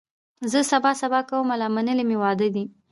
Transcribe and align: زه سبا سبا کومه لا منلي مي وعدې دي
زه 0.51 0.59
سبا 0.71 0.91
سبا 1.01 1.19
کومه 1.29 1.53
لا 1.61 1.67
منلي 1.75 2.03
مي 2.09 2.17
وعدې 2.21 2.47
دي 2.55 2.63